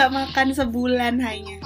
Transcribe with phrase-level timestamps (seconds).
[0.00, 1.60] nggak makan sebulan hanya.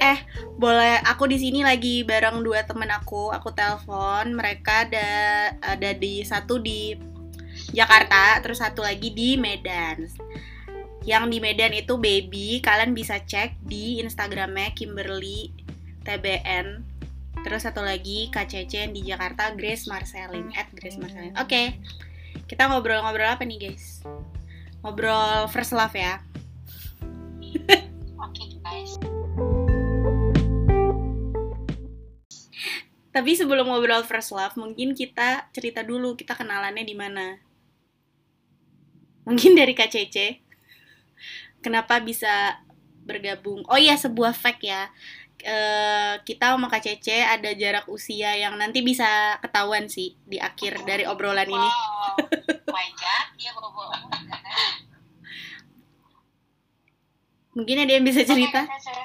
[0.00, 0.20] Eh,
[0.60, 3.32] boleh aku di sini lagi bareng dua temen aku.
[3.32, 5.08] Aku telepon mereka ada
[5.64, 6.92] ada di satu di
[7.72, 10.12] Jakarta, terus satu lagi di Medan.
[11.08, 15.56] Yang di Medan itu baby, kalian bisa cek di Instagramnya Kimberly
[16.04, 16.84] TBN.
[17.40, 21.32] Terus satu lagi KCC yang di Jakarta Grace Marcelin at Grace Marcelin.
[21.40, 21.80] Oke,
[22.44, 24.04] kita ngobrol-ngobrol apa nih guys?
[24.80, 26.24] Ngobrol first love ya.
[28.24, 28.96] Oke guys.
[33.10, 37.36] Tapi sebelum ngobrol first love, mungkin kita cerita dulu kita kenalannya di mana.
[39.28, 40.40] Mungkin dari KCC.
[41.60, 42.56] Kenapa bisa
[43.04, 43.66] bergabung?
[43.68, 44.88] Oh iya, sebuah fact ya.
[45.40, 51.04] Eh, kita sama KCC ada jarak usia yang nanti bisa ketahuan sih di akhir dari
[51.04, 51.68] obrolan ini.
[51.68, 52.16] Wow.
[52.70, 54.00] God, dia kan?
[57.50, 58.62] Mungkin ada yang bisa cerita?
[58.62, 59.04] Oke, Caca.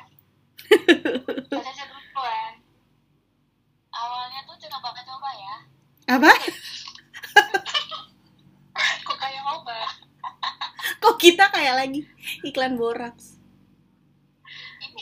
[1.49, 2.53] Caca duluan.
[3.89, 5.55] Awalnya tuh coba-coba ya.
[6.13, 6.29] Apa?
[9.05, 9.89] Kok kayak obat?
[11.01, 12.05] Kok kita kayak lagi
[12.45, 13.41] iklan boraks?
[14.83, 15.01] Ini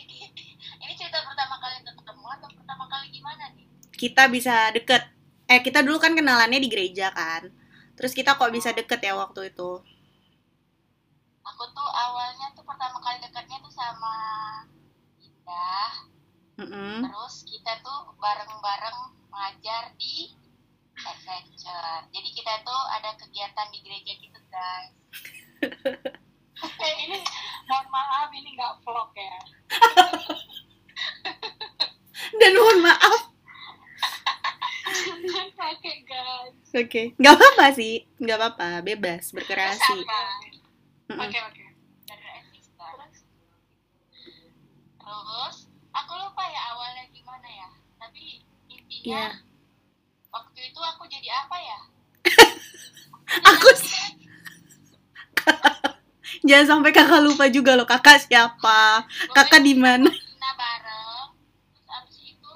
[0.80, 3.67] ini cerita pertama kali ketemu atau pertama kali gimana nih?
[3.91, 5.03] Kita bisa deket.
[5.52, 7.52] Eh, kita dulu kan kenalannya di gereja kan.
[7.94, 9.72] Terus kita kok bisa deket ya waktu itu?
[11.44, 14.16] Aku tuh awalnya tuh pertama kali dekatnya tuh sama
[15.22, 15.91] Indah.
[16.58, 17.05] Mm-mm.
[17.05, 20.33] Terus kita tuh bareng-bareng ngajar di
[20.97, 22.05] adventure.
[22.13, 24.94] Jadi kita tuh ada kegiatan di gereja gitu guys.
[26.63, 27.19] Eh, ini
[27.67, 29.35] mohon maaf ini nggak vlog ya.
[32.39, 33.32] Dan mohon maaf.
[35.23, 36.55] Jangan pakai guys.
[36.75, 40.03] Oke, nggak apa-apa sih, nggak apa-apa, bebas berkreasi.
[40.03, 40.19] Apa?
[41.23, 41.63] Oke oke.
[42.03, 42.88] Dari Evista.
[44.97, 45.56] Terus
[45.91, 47.69] aku lupa ya awalnya gimana ya.
[47.97, 49.28] Tapi intinya Iya.
[50.29, 51.79] waktu itu aku jadi apa ya?
[53.50, 53.67] Aku
[56.47, 60.07] jangan sampai kakak lupa juga loh, kakak siapa, kakak di mana?
[60.07, 61.25] Kita bareng.
[61.73, 62.53] Terus abis itu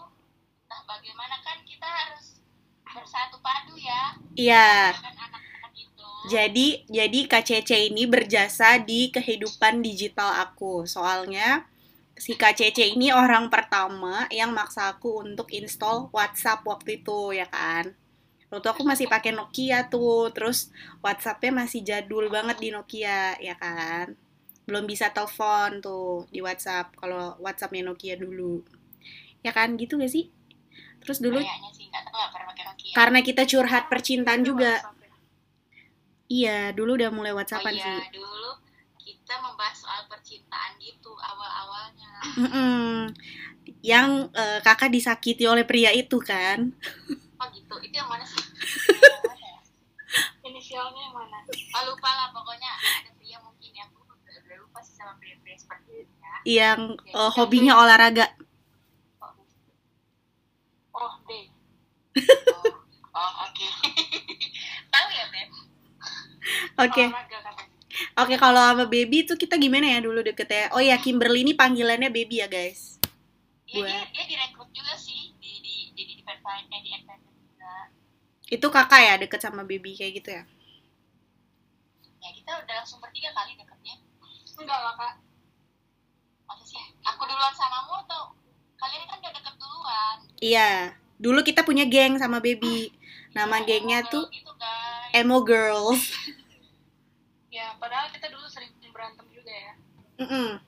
[0.62, 2.38] entah bagaimana kan kita harus
[2.86, 4.16] bersatu padu ya.
[4.38, 4.94] Iya.
[6.34, 6.68] Jadi,
[6.98, 10.74] jadi KCC ini berjasa di kehidupan digital aku.
[10.96, 11.48] Soalnya
[12.24, 17.86] si KCC ini orang pertama yang maksa aku untuk install WhatsApp waktu itu, ya kan?
[18.52, 20.60] Waktu aku masih pakai Nokia tuh, terus
[21.06, 24.06] WhatsAppnya masih jadul banget di Nokia, ya kan?
[24.68, 28.56] Belum bisa telepon tuh di WhatsApp, kalau WhatsAppnya Nokia dulu.
[29.46, 30.26] Ya kan, gitu gak sih?
[31.08, 32.92] Terus dulu, sih nggak tahu nggak pernah pakai Nokia.
[32.92, 34.84] karena kita curhat percintaan juga.
[34.84, 34.92] Ya.
[36.28, 38.20] Iya, dulu udah mulai Oh WhatsAppan iya, sih.
[38.20, 38.52] dulu
[39.00, 42.12] kita membahas soal percintaan gitu awal-awalnya.
[42.36, 43.16] Mm-mm.
[43.80, 46.76] Yang eh, kakak disakiti oleh pria itu kan?
[47.40, 48.44] Oh gitu, itu yang mana sih?
[50.48, 51.40] Inisialnya yang mana?
[51.48, 56.04] Oh lupa lah, pokoknya ada pria mungkin yang aku udah, lupa sih sama pria-pria seperti
[56.04, 56.32] itu ya.
[56.44, 58.28] Yang eh, hobinya olahraga.
[60.92, 61.32] Oh D.
[62.52, 62.64] Oh,
[63.16, 63.68] oh oke.
[64.92, 65.50] Tahu ya Beb?
[66.78, 67.06] Oke,
[68.14, 70.70] oke kalau sama baby itu kita gimana ya dulu deketnya?
[70.78, 73.02] Oh ya Kimberly ini panggilannya baby ya guys.
[73.68, 77.74] Iya dia, Buat- dia direkrut juga sih di di jadi di Versailles di Adventure juga.
[78.48, 80.44] Itu kakak ya deket sama baby kayak gitu ya?
[82.22, 83.96] Ya kita udah langsung bertiga kali deketnya.
[84.58, 85.14] Enggak lah kak.
[86.68, 86.84] Sih?
[87.06, 88.36] Aku duluan samamu atau
[88.76, 90.18] kalian kan udah deket duluan?
[90.40, 90.72] Iya.
[91.18, 92.94] Dulu kita punya geng sama baby.
[93.34, 94.52] Nama Iya, gengnya tuh gitu.
[95.16, 96.14] Emo Girls.
[97.58, 99.74] Ya padahal kita dulu sering berantem juga ya.
[100.22, 100.62] Mm-mm.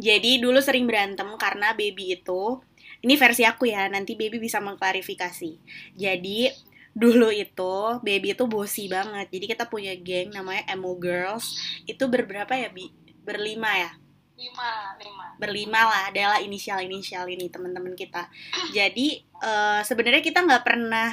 [0.00, 2.64] Jadi dulu sering berantem karena baby itu
[3.04, 5.52] ini versi aku ya, nanti baby bisa mengklarifikasi.
[5.98, 6.48] Jadi
[6.96, 9.28] dulu itu baby itu bosi banget.
[9.28, 11.52] Jadi kita punya geng namanya Emo Girls.
[11.84, 12.88] Itu berberapa ya, Bi?
[13.26, 13.90] Berlima ya?
[14.38, 15.26] Lima, lima.
[15.36, 18.30] Berlima lah adalah inisial-inisial ini teman-teman kita.
[18.72, 21.12] Jadi eh, sebenarnya kita nggak pernah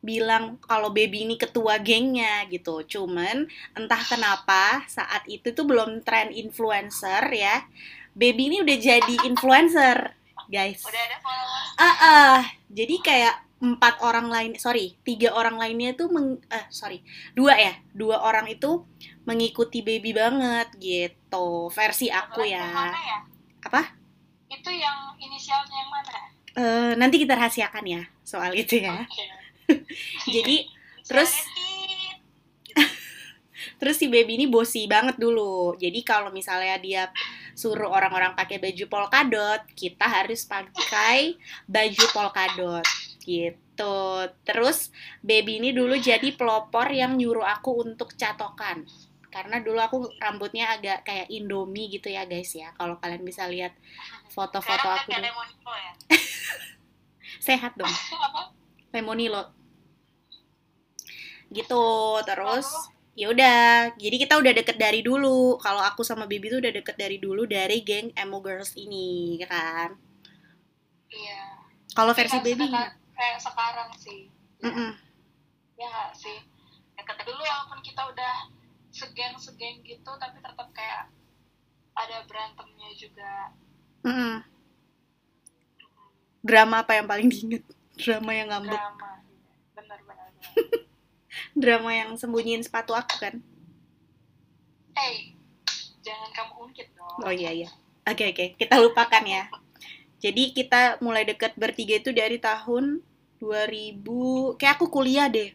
[0.00, 2.80] bilang kalau baby ini ketua gengnya gitu.
[2.84, 7.64] Cuman entah kenapa saat itu tuh belum tren influencer ya.
[8.16, 10.16] Baby ini udah jadi influencer,
[10.50, 10.82] guys.
[10.82, 11.68] Udah ada followers.
[11.78, 12.38] Ah, ah.
[12.66, 17.04] jadi kayak empat orang lain, sorry, tiga orang lainnya tuh, meng, eh sorry,
[17.36, 18.88] dua ya, dua orang itu
[19.28, 22.66] mengikuti baby banget gitu, versi aku ya.
[22.72, 23.18] mana ya?
[23.68, 23.82] Apa?
[24.48, 26.16] Itu yang inisialnya yang mana?
[26.50, 28.96] Eh, nanti kita rahasiakan ya soal itu ya.
[29.06, 29.39] Oke.
[30.34, 30.56] Jadi
[31.06, 31.32] terus.
[33.80, 35.72] Terus si baby ini bosi banget dulu.
[35.76, 37.02] Jadi kalau misalnya dia
[37.56, 42.84] suruh orang-orang pakai baju polkadot, kita harus pakai baju polkadot
[43.24, 44.28] gitu.
[44.44, 44.92] Terus
[45.24, 48.84] baby ini dulu jadi pelopor yang nyuruh aku untuk catokan.
[49.30, 52.74] Karena dulu aku rambutnya agak kayak Indomie gitu ya guys ya.
[52.74, 53.72] Kalau kalian bisa lihat
[54.32, 55.32] foto-foto aku kan ya.
[57.46, 57.88] sehat dong.
[58.94, 59.59] Lemonilo.
[61.50, 61.86] Gitu.
[62.22, 62.68] Terus
[63.12, 63.58] ya udah
[63.98, 65.58] jadi kita udah deket dari dulu.
[65.58, 69.46] Kalau aku sama Bibi tuh udah deket dari dulu dari geng emo girls ini ya
[69.46, 69.90] kan?
[71.10, 71.42] Iya.
[71.90, 73.18] Kalau versi Kayak Baby sekarang- gimana?
[73.18, 74.20] kayak sekarang sih.
[74.60, 74.90] Mm-mm.
[75.74, 76.38] ya nggak sih?
[76.94, 78.34] Deket dulu walaupun kita udah
[78.90, 81.08] segeng segeng gitu tapi tetap kayak
[81.92, 83.32] ada berantemnya juga.
[84.02, 84.44] Mm-mm.
[86.40, 87.64] drama apa yang paling diinget?
[87.96, 88.72] Drama yang ngambek.
[88.72, 89.10] Drama
[89.74, 90.28] bener bener
[91.56, 93.34] drama yang sembunyiin sepatu aku kan?
[94.94, 95.40] Hey
[96.00, 97.16] jangan kamu ungkit dong.
[97.24, 97.68] Oh iya iya.
[98.08, 98.44] Oke oke.
[98.56, 99.46] Kita lupakan ya.
[100.20, 103.00] Jadi kita mulai deket bertiga itu dari tahun
[103.40, 105.52] 2000 kayak aku kuliah deh.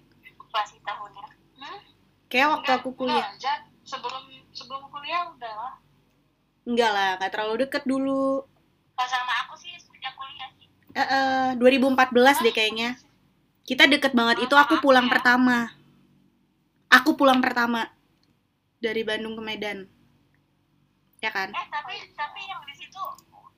[0.50, 1.25] Masih tahunnya.
[1.59, 1.80] Hmm?
[2.25, 3.27] kayak waktu Enggak, aku kuliah.
[3.38, 4.24] enggak, sebelum
[4.56, 5.74] sebelum kuliah udah lah.
[6.65, 8.42] Enggak lah nggak terlalu deket dulu.
[8.97, 10.68] Pas sama aku sih sejak kuliah sih.
[10.95, 12.97] Eh, eh, 2014 deh kayaknya.
[13.65, 14.45] Kita deket banget.
[14.50, 15.74] Itu aku pulang pertama
[16.95, 17.92] aku pulang pertama
[18.80, 19.80] dari Bandung ke Medan.
[21.19, 21.51] Ya kan?
[21.51, 23.01] Eh tapi tapi yang di situ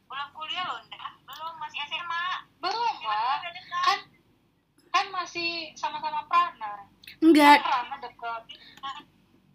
[0.08, 0.82] belum kuliah loh,
[1.28, 2.26] belum masih SMA.
[2.58, 3.38] belum lah
[3.86, 4.00] kan
[4.90, 6.90] kan masih sama-sama Prana.
[7.22, 7.62] Enggak.
[7.62, 8.42] Prana deket.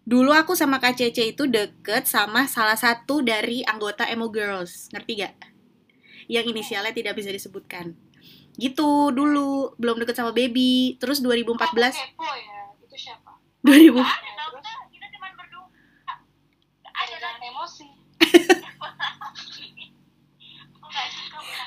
[0.03, 4.87] Dulu aku sama Kak Cece itu deket sama salah satu dari anggota Emo Girls.
[4.95, 5.35] Ngerti gak
[6.31, 7.91] yang inisialnya tidak bisa disebutkan.
[8.55, 9.75] Gitu dulu.
[9.75, 10.95] Belum deket sama Baby.
[10.99, 12.62] Terus 2014 Aku kepo ya
[13.63, 14.61] 2000 Nggak ada tau terus?
[14.61, 14.79] nggak?
[14.89, 15.65] Kita cuma berdua.
[16.93, 17.87] Ada emosi.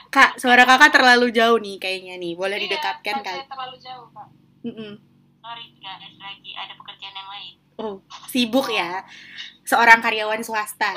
[0.08, 4.06] Kak suara kakak terlalu jauh nih kayaknya nih boleh Iya, didekatkan kan kali terlalu jauh
[4.10, 4.28] pak
[4.64, 4.93] Mm-mm.
[5.38, 7.52] Sorry guys, lagi ada pekerjaan yang lain.
[7.76, 7.94] oh
[8.26, 9.04] sibuk ya
[9.62, 10.96] seorang karyawan swasta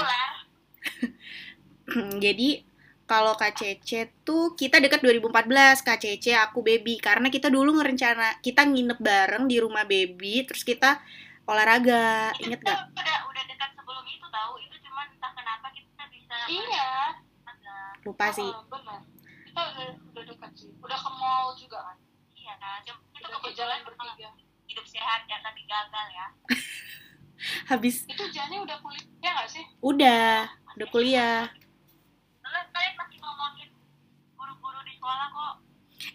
[2.23, 2.63] jadi
[3.09, 8.37] kalau Kak Cece tuh kita dekat 2014 Kak Cece aku Baby karena kita dulu ngerencana
[8.45, 11.01] kita nginep bareng di rumah Baby terus kita
[11.49, 12.93] olahraga inget Itu gak?
[12.93, 14.53] Udah udah dekat sebelum itu tahu.
[14.61, 16.37] Itu cuma entah kenapa kita bisa.
[16.45, 17.17] iya
[17.49, 17.77] Ada.
[18.05, 19.01] lupa sih Oh, benar
[19.49, 21.97] kita udah udah dekat sih udah ke mall juga kan
[22.37, 22.79] Iya kan.
[22.85, 24.29] Cuma Itu udah ke jalan kebetulan bertiga
[24.69, 26.27] hidup sehat ya tapi gagal ya.
[27.73, 30.45] habis itu Jani udah kuliah nggak sih udah
[30.77, 31.47] udah kuliah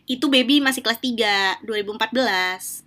[0.04, 2.84] itu Baby masih kelas 3 2014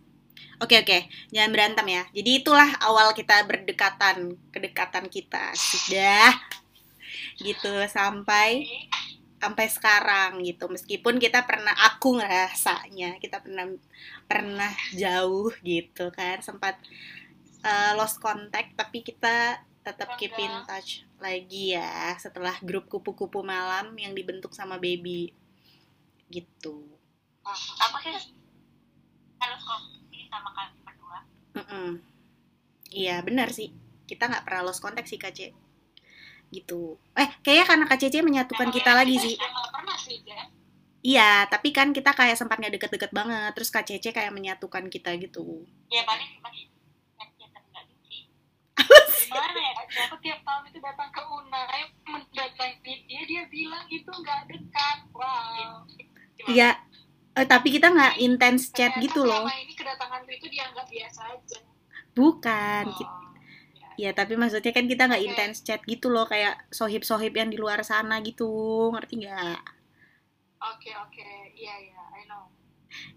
[0.58, 2.04] Oke oke, jangan berantem ya.
[2.18, 5.54] Jadi itulah awal kita berdekatan, kedekatan kita.
[5.54, 6.34] Sudah.
[7.38, 8.66] Gitu sampai
[9.38, 10.66] sampai sekarang gitu.
[10.66, 13.70] Meskipun kita pernah aku ngerasanya kita pernah
[14.26, 16.82] pernah jauh gitu kan, sempat
[17.62, 23.96] uh, lost contact tapi kita tetap keep in touch lagi ya setelah grup kupu-kupu malam
[23.96, 25.32] yang dibentuk sama Baby
[26.28, 26.84] gitu.
[27.48, 28.36] Aku sih
[29.40, 31.20] harus komunikasi sama kalian berdua.
[31.56, 31.90] Mm-mm.
[32.92, 33.72] Iya benar sih.
[34.04, 35.56] Kita nggak pernah lost contact sih KC.
[36.52, 37.00] Gitu.
[37.16, 39.36] Eh kayaknya karena KCC menyatukan kita lagi sih.
[39.40, 40.48] Udah nggak pernah sih Jan
[41.08, 43.56] Iya, tapi kan kita kayak sempat nggak deket-deket banget.
[43.56, 45.64] Terus KCC kayak menyatukan kita gitu.
[45.88, 46.68] Ya paling masih
[47.40, 48.22] ya tapi nggak sih.
[49.28, 49.74] Gimana ya
[50.08, 55.84] aku tiap tahun itu datang ke Unai mendatangi dia dia bilang itu nggak dekat wow
[56.48, 56.78] Iya.
[57.34, 59.46] Eh, tapi kita nggak intens chat Ternyata gitu loh.
[59.46, 61.60] ini kedatangan itu dianggap biasa aja
[62.14, 62.86] Bukan.
[62.90, 63.22] Oh,
[63.98, 64.12] Ya, ya.
[64.14, 65.28] tapi maksudnya kan kita nggak Oke.
[65.28, 66.26] intens chat gitu loh.
[66.26, 68.50] Kayak sohib-sohib yang di luar sana gitu.
[68.90, 69.60] Ngerti nggak?
[70.58, 72.50] oke oke iya iya I know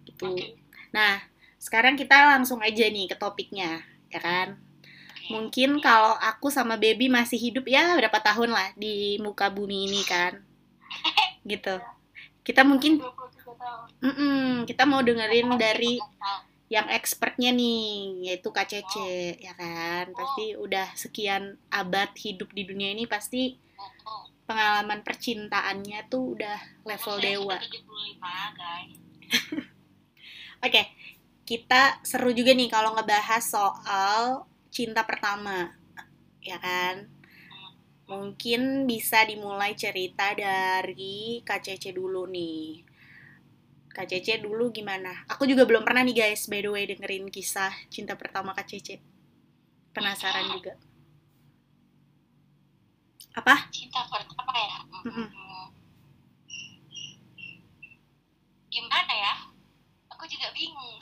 [0.05, 0.29] Gitu.
[0.29, 0.47] Oke.
[0.93, 1.25] Nah,
[1.57, 3.81] sekarang kita langsung aja nih ke topiknya.
[4.11, 4.61] Ya kan?
[5.31, 10.03] Mungkin kalau aku sama Baby masih hidup ya berapa tahun lah di muka bumi ini
[10.03, 10.43] kan.
[11.47, 11.79] Gitu.
[12.43, 16.03] Kita mungkin 23 tahun mm-mm, kita mau dengerin dari
[16.71, 20.11] yang expertnya nih yaitu Kak Cece ya kan.
[20.15, 23.55] Pasti udah sekian abad hidup di dunia ini pasti
[24.51, 27.57] pengalaman percintaannya tuh udah level dewa.
[27.59, 28.99] 75 guys.
[30.67, 30.83] Oke.
[31.47, 35.75] Kita seru juga nih kalau ngebahas soal cinta pertama.
[36.41, 37.11] Ya kan?
[38.11, 42.83] Mungkin bisa dimulai cerita dari Cece dulu nih.
[44.01, 45.13] Cece dulu gimana?
[45.29, 48.99] Aku juga belum pernah nih guys, by the way, dengerin kisah cinta pertama Cece.
[49.93, 50.75] Penasaran juga.
[53.31, 53.71] Apa?
[53.71, 55.29] cinta pertama ya Mm-mm.
[55.31, 55.69] Hmm.
[58.71, 59.35] gimana ya
[60.11, 60.99] aku juga bingung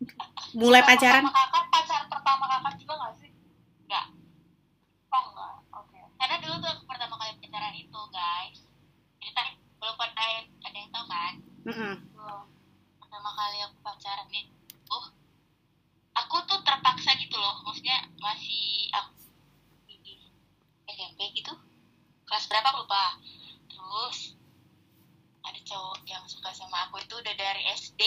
[0.50, 1.22] Mulai Cinta pacaran?
[1.22, 3.30] pertama kakak pacar pertama kakak juga nggak sih?
[3.86, 4.06] Nggak.
[5.14, 5.98] oh enggak oke.
[6.18, 8.58] Karena dulu tuh aku pertama kali pacaran itu guys.
[9.22, 11.34] Jadi tadi belum pada yang ada yang tahu kan?
[11.70, 11.94] Mm-mm.
[12.16, 12.44] belum
[12.98, 14.26] pertama kali aku pacaran
[14.90, 15.06] oh
[16.18, 17.62] aku tuh terpaksa gitu loh.
[17.62, 19.14] Maksudnya masih aku
[20.90, 21.54] SMP gitu.
[22.26, 23.22] Kelas berapa lupa.
[23.70, 24.34] Terus
[25.46, 28.02] ada cowok yang suka sama aku itu udah dari SD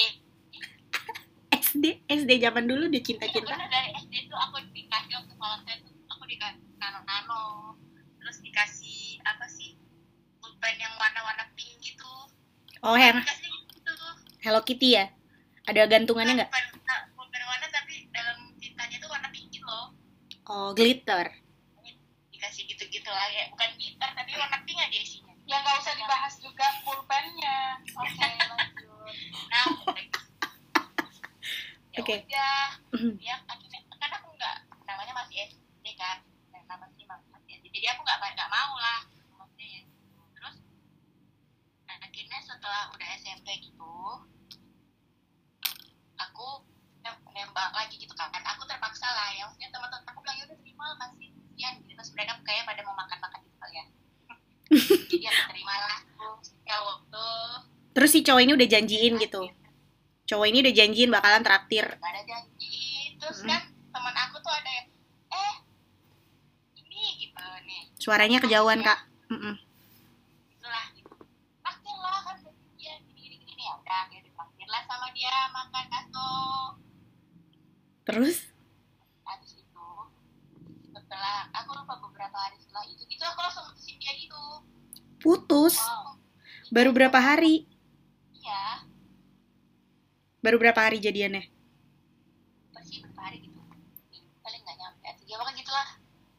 [1.83, 3.51] SD, SD zaman dulu udah Iya, cinta-cinta.
[3.51, 7.43] bener, dari SD tuh aku dikasih waktu Valentine tuh aku dikasih nano-nano
[8.23, 9.75] terus dikasih apa sih
[10.39, 12.07] pulpen yang warna-warna pink gitu
[12.79, 13.91] Oh, dikasih gitu
[14.39, 15.11] Hello Kitty ya?
[15.67, 16.51] Ada gantungannya nggak?
[17.19, 19.91] pulpen, warna tapi dalam cintanya tuh warna pink gitu loh
[20.47, 21.35] Oh, glitter.
[22.31, 26.33] dikasih gitu-gitu lah ya bukan gitar tapi warna pink aja isinya ya nggak usah dibahas
[26.39, 28.07] juga pulpennya oke
[28.55, 29.15] lanjut
[29.51, 29.67] nah.
[31.93, 32.15] Ya Oke.
[32.25, 32.67] udah.
[33.21, 34.55] Ya akhirnya kan aku nggak
[34.89, 36.25] namanya masih SD kan.
[36.49, 38.99] Dan nama sih masih SD jadi aku nggak nggak mau lah
[39.37, 39.81] maksudnya ya.
[40.33, 40.55] terus
[41.85, 43.93] nah, akhirnya setelah udah SMP gitu
[46.17, 46.47] aku
[47.05, 48.31] nem- nembak lagi gitu kan.
[48.33, 49.45] Aku terpaksa lah ya.
[49.45, 51.27] Maksudnya teman-teman aku bilang ya udah terima kasih
[51.63, 51.91] kasihan gitu.
[51.95, 53.85] Terus mereka kayak pada mau makan-makan gitu kali ya.
[55.13, 55.99] Jadi aku terima lah.
[56.65, 57.25] Kalau waktu
[57.93, 59.41] Terus si cowok ini udah janjiin gitu.
[60.23, 61.85] Cowok ini udah janjiin bakalan traktir.
[61.85, 62.79] gak ada janji
[63.17, 63.49] terus Hmm.
[63.49, 64.87] kan teman aku tuh ada yang
[65.29, 65.53] eh
[66.77, 68.99] ini gitu nih Suaranya kejauhan, Kak.
[69.29, 69.55] Mm-mm.
[70.49, 71.11] itulah gitu
[71.59, 72.35] pasti lah kan
[72.75, 74.21] dia gini gini gini ya udah dia
[74.65, 76.27] lah sama dia makan bakso
[78.03, 78.37] Terus?
[79.23, 79.87] habis itu
[80.89, 84.41] setelah aku lupa beberapa hari setelah itu itu aku langsung mutusin dia gitu
[85.17, 85.75] Putus.
[85.77, 86.15] wow
[86.69, 87.69] Baru berapa hari?
[90.43, 91.43] Baru berapa hari jadiannya?
[92.73, 93.59] pasti berapa hari gitu
[94.43, 95.89] paling nggak nyampe tiga apa gitu lah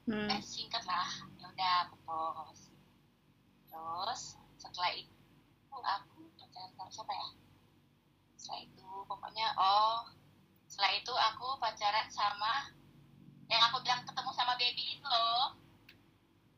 [0.04, 0.28] Hmm.
[0.28, 1.08] eh singkat lah
[1.40, 2.68] ya udah putus
[3.64, 4.22] terus
[4.60, 5.16] setelah itu
[5.72, 7.28] aku pacaran sama siapa ya
[8.36, 10.04] setelah itu pokoknya oh
[10.68, 12.68] setelah itu aku pacaran sama
[13.48, 15.56] yang aku bilang ketemu sama baby itu loh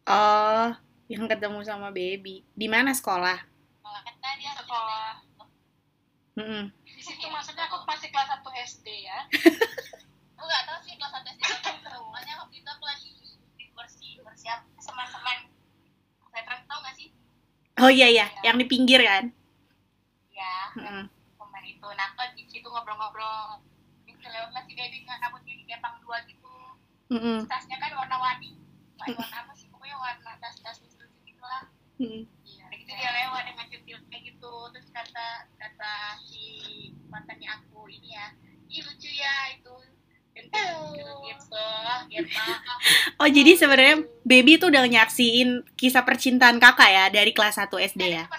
[0.07, 0.71] Oh,
[1.11, 2.47] yang ketemu sama baby.
[2.55, 3.39] Di mana sekolah?
[3.83, 5.11] Kalau kata dia sekolah
[6.37, 6.65] Mm-mm.
[6.86, 6.86] di
[7.17, 8.45] situ maksudnya aku masih kelas 1
[8.77, 9.19] SD ya.
[10.37, 11.65] Aku nggak tahu sih kelas satu SD
[11.97, 13.09] pokoknya waktu itu aku lagi
[13.73, 15.49] bersih bersiap teman-teman
[16.29, 17.09] veteran tau gak sih?
[17.81, 19.33] Oh iya iya, yang di pinggir kan?
[20.37, 21.09] ya Mm-mm.
[21.09, 21.89] teman itu.
[21.97, 23.65] Nah aku di situ ngobrol-ngobrol.
[24.05, 26.53] Itu lewat lah si baby nggak rambutnya di kepang dua gitu.
[27.17, 27.49] Mm-mm.
[27.49, 28.61] tasnya kan warna-warni.
[29.01, 31.65] Warna apa sih pokoknya warna tas-tas lucu-lucu gitu lah
[31.97, 32.29] Mm-mm.
[32.45, 33.99] iya gitu dia lewat dengan centil
[34.37, 36.45] gitu terus kata kata si
[37.09, 38.37] mantannya aku ini ya
[38.69, 39.73] ih lucu ya itu
[40.37, 40.61] gitu
[41.25, 41.65] gitu
[42.13, 42.37] gitu
[43.25, 48.05] Oh jadi sebenarnya baby tuh udah nyaksiin kisah percintaan kakak ya dari kelas 1 SD
[48.05, 48.29] Dia ya?
[48.29, 48.37] ya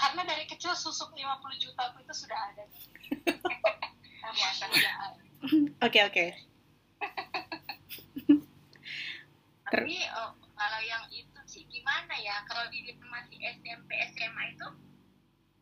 [0.00, 2.64] karena dari kecil susuk 50 juta aku itu sudah ada.
[5.86, 6.26] Oke oke.
[9.70, 10.30] Tapi eh,
[10.60, 11.29] kalau yang itu
[11.80, 14.68] gimana ya kalau di masih SMP SMA itu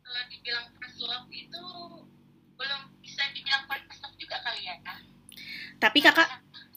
[0.03, 1.63] kalau dibilang first love itu
[2.59, 4.75] belum bisa dibilang first love juga kali ya
[5.79, 6.27] Tapi kakak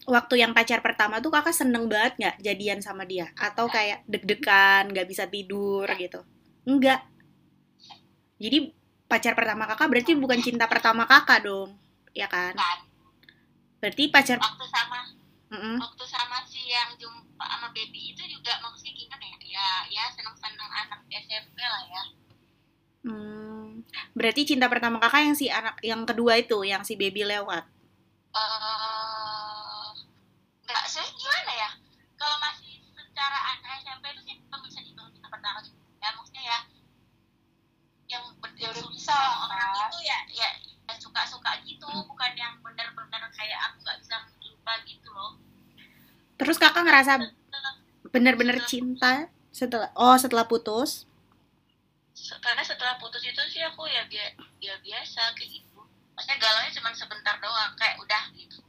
[0.06, 3.34] waktu yang pacar pertama tuh kakak seneng banget nggak jadian sama dia?
[3.34, 6.22] Atau kayak deg-degan, nggak bisa tidur gitu?
[6.70, 7.02] Enggak.
[8.38, 8.78] Jadi
[9.10, 11.74] pacar pertama kakak berarti bukan cinta pertama kakak dong,
[12.14, 12.54] ya kan?
[12.54, 12.78] kan
[13.82, 15.21] Berarti pacar, waktu sama
[15.52, 15.76] Mm-mm.
[15.78, 20.36] waktu sama si yang jumpa sama baby itu juga maksudnya gimana ya ya ya senang
[20.36, 22.04] senang anak SMP lah ya
[23.02, 23.82] Hmm,
[24.14, 27.66] berarti cinta pertama kakak yang si anak yang kedua itu, yang si baby lewat.
[28.32, 29.88] eh
[30.64, 31.70] nggak sih gimana ya
[32.14, 36.44] kalau masih secara anak SMP itu sih belum bisa dibilang cinta pertama gitu ya maksudnya
[36.46, 36.60] ya
[38.08, 39.82] yang Ya bener udah bisa lah, orang Kak.
[39.90, 40.50] itu ya ya
[41.02, 44.16] suka suka gitu bukan yang bener-bener kayak aku nggak bisa
[44.46, 45.42] lupa gitu loh
[46.38, 47.76] Terus kakak ngerasa Setelah-
[48.08, 49.12] bener-bener cinta
[49.50, 51.10] setelah oh setelah putus?
[52.38, 55.80] karena setelah putus itu sih aku ya bia- ya biasa kayak gitu
[56.12, 58.62] maksudnya galaunya cuma sebentar doang kayak udah gitu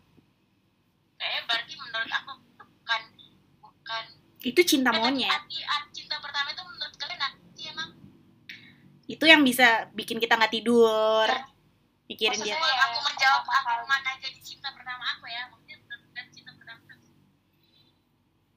[1.15, 3.03] kayak berarti menurut aku bukan
[3.61, 4.05] bukan
[4.41, 5.43] Itu cinta tapi monyet.
[5.93, 7.91] cinta pertama itu menurut kalian apa sih emang
[9.05, 11.29] Itu yang bisa bikin kita nggak tidur,
[12.09, 12.57] mikirin dia.
[12.57, 14.11] Maksudnya ya, aku menjawab aku mana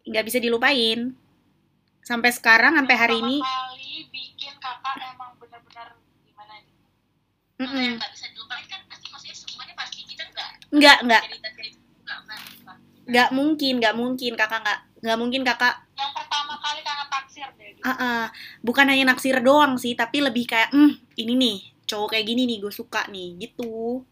[0.06, 1.18] nggak bisa dilupain
[2.06, 6.74] sampai sekarang sampai hari ini kali bikin kakak emang bener-bener gimana nih
[7.66, 7.74] mm-mm.
[7.82, 11.24] yang nggak bisa dilupain kan pasti maksudnya semuanya pasti kita nggak nggak nggak
[13.06, 17.70] nggak mungkin nggak mungkin kakak nggak nggak mungkin kakak yang pertama kali kakak taksir deh
[17.74, 17.86] gitu.
[17.86, 18.24] ah ah.
[18.62, 22.58] bukan hanya naksir doang sih tapi lebih kayak hmm ini nih cowok kayak gini nih
[22.62, 24.06] gue suka nih gitu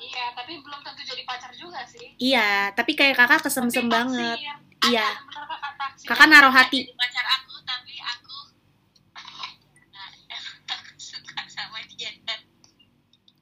[0.00, 4.36] iya tapi belum tentu jadi pacar juga sih iya tapi kayak kakak kesemsem Tapi banget
[4.40, 4.67] taksir.
[4.86, 5.06] Iya.
[6.06, 6.86] Kakak naruh hati.
[6.94, 8.38] pacar aku tapi aku
[9.90, 10.10] nah,
[10.94, 12.14] suka sama dia.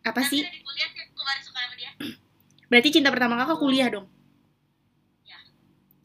[0.07, 0.41] Apa sih?
[0.41, 1.93] kuliah aku baru suka sama dia.
[2.73, 4.09] Berarti cinta pertama kakak kuliah dong?
[5.29, 5.39] Ya.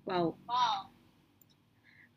[0.04, 0.36] wow.
[0.44, 0.92] Wow.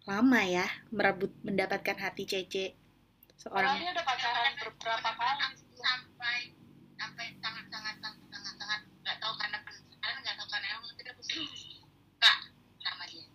[0.04, 5.36] Lama ya merebut mendapatkan hati Cece Padahal seorang dia udah pacaran beberapa kali.
[5.80, 11.12] Sampai sangat sangat sangat sangat sangat nggak tahu karena penasaran nggak tahu karena emang tidak
[11.12, 12.32] aku suka
[12.80, 13.26] sama dia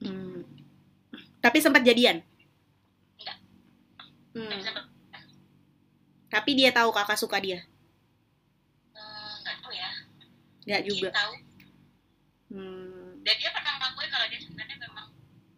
[0.00, 0.40] hmm.
[1.44, 2.24] Tapi sempat jadian
[3.20, 3.36] Enggak.
[4.32, 4.48] Hmm.
[4.48, 4.88] bisa ber-
[6.32, 7.60] tapi dia tahu kakak suka dia
[8.90, 9.90] eh, nggak tahu ya
[10.64, 11.32] nggak dia juga tahu
[12.50, 13.20] hmm.
[13.22, 15.06] dan dia pernah mengakui kalau dia sebenarnya memang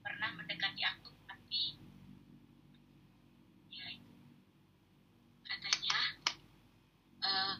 [0.02, 1.62] pernah mendekati aku tapi
[3.70, 3.86] ya
[5.46, 5.98] katanya
[7.22, 7.54] eh,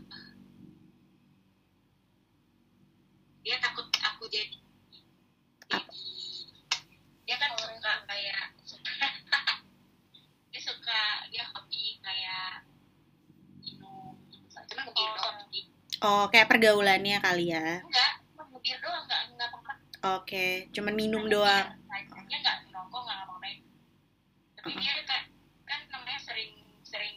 [3.41, 4.59] dia takut aku jadi
[5.67, 6.03] jadi
[7.27, 8.95] dia kan suka kayak suka
[10.47, 12.63] dia suka dia hobi kayak
[13.59, 15.15] minum gitu cuma ngebir Oh.
[15.15, 15.61] doang Jadi,
[16.07, 17.83] oh kayak pergaulannya kali ya?
[17.83, 18.13] Enggak
[18.67, 19.51] cuma doang enggak enggak
[20.07, 21.67] oke cuman minum doang
[22.27, 23.59] dia nggak nongkrong nggak ngapa-ngapain
[24.59, 25.23] tapi dia kan
[25.63, 27.17] kan namanya sering sering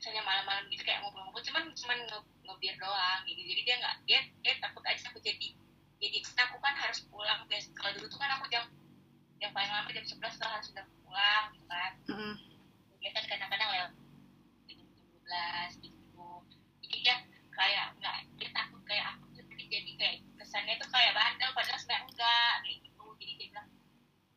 [0.00, 4.20] misalnya malam-malam gitu kayak ngobrol-ngobrol cuman cuman nge- ngebir doang gitu jadi dia nggak dia
[4.40, 5.48] dia takut aja aku jadi
[6.00, 8.64] jadi aku kan harus pulang biasa kalau dulu tuh kan aku jam
[9.44, 12.34] yang paling lama jam 11 tuh harus sudah pulang gitu kan Mm-mm.
[13.04, 13.92] dia kan kadang-kadang lewat
[14.72, 16.26] jam 12 gitu
[16.80, 17.16] jadi dia
[17.58, 21.78] kayak nggak dia takut kayak aku tuh jadi jadi kayak kesannya tuh kayak bandel padahal
[21.82, 23.68] sebenarnya enggak kayak gitu jadi dia bilang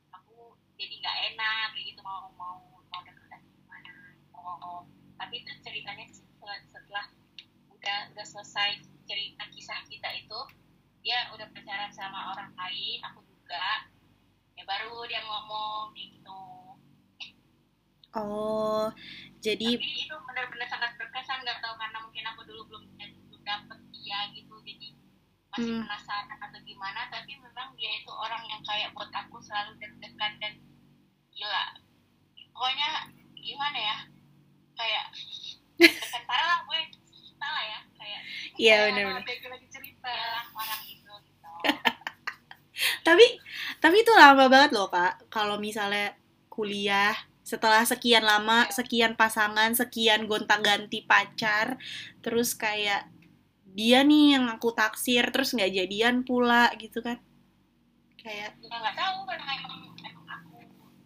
[0.10, 0.38] aku
[0.76, 2.58] jadi nggak enak kayak gitu mau mau
[2.90, 3.94] mau deketan gimana
[4.34, 4.82] oh,
[5.22, 7.06] tapi itu ceritanya sih setelah, setelah
[7.70, 10.40] udah udah selesai cerita kisah kita itu
[11.06, 13.86] dia udah pacaran sama orang lain aku juga
[14.58, 16.42] ya baru dia ngomong kayak gitu
[18.18, 18.90] oh
[19.40, 23.78] jadi tapi itu benar-benar sangat berkesan nggak tahu karena mungkin aku dulu belum belum dapet
[23.94, 24.90] dia gitu jadi
[25.54, 25.86] masih Hmm.
[25.86, 30.58] penasaran atau gimana tapi memang dia itu orang yang kayak buat aku selalu deg-degan dan
[31.30, 31.66] gila.
[32.58, 33.06] Pokoknya
[33.38, 33.98] gimana ya
[34.74, 35.06] kayak
[35.78, 36.80] deg-degan parah lah gue
[37.38, 38.22] salah ya kayak
[38.58, 40.10] iya benar-benar lagi cerita.
[40.10, 41.52] Iyalah orang itu gitu.
[43.06, 43.26] Tapi
[43.78, 45.30] tapi itu lama banget loh kak.
[45.30, 46.18] Kalau misalnya
[46.50, 47.14] kuliah
[47.52, 51.76] setelah sekian lama sekian pasangan sekian gonta-ganti pacar
[52.24, 53.12] terus kayak
[53.76, 57.20] dia nih yang aku taksir terus nggak jadian pula gitu kan
[58.16, 60.56] kayak ya nggak tahu karena emang emang aku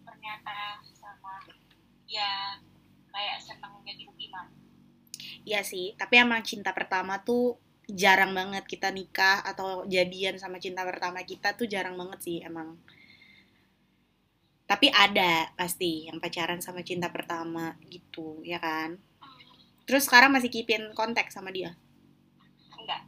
[0.06, 1.34] ternyata sama
[2.06, 2.62] ya
[3.10, 4.54] kayak senengnya gitu gimana
[5.46, 7.54] Iya sih, tapi emang cinta pertama tuh
[7.86, 12.74] jarang banget kita nikah atau jadian sama cinta pertama kita tuh jarang banget sih emang.
[14.66, 18.98] Tapi ada pasti yang pacaran sama cinta pertama gitu, ya kan?
[19.84, 21.78] Terus sekarang masih keepin kontak sama dia.
[22.72, 23.02] enggak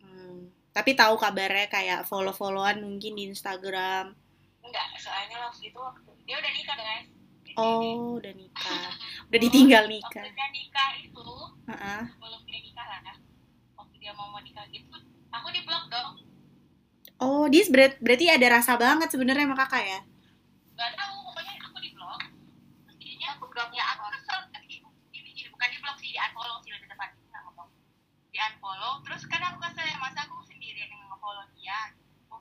[0.00, 4.18] Hmm, Tapi tahu kabarnya kayak follow-followan mungkin di Instagram.
[4.60, 7.06] enggak soalnya waktu itu waktu dia udah nikah guys
[7.40, 8.90] Jadi Oh, udah nikah.
[9.26, 10.24] Udah ditinggal waktu nikah.
[10.26, 11.24] dia nikah itu
[11.66, 12.02] Heeh.
[12.10, 13.00] sebelum dia nikah lah
[13.76, 14.98] waktu dia mau mau nikah gitu
[15.30, 16.10] aku di blok dong
[17.16, 20.00] Oh, dia berat- berarti ada rasa banget sebenarnya sama kakak ya?
[20.76, 24.38] Nggak tahu pokoknya aku di Terus jadinya aku blok ya aku kesel
[25.56, 27.16] bukan di blok sih di unfollow sih lebih tepat
[28.28, 32.36] di unfollow terus kadang aku kesel ya masa aku sendirian yang nge-follow dia gitu.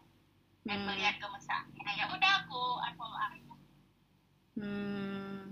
[0.68, 0.88] dan Hmm.
[0.92, 3.44] melihat kemesraannya ya udah aku unfollow aja
[4.56, 5.52] Hmm,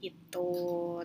[0.00, 1.04] gitu.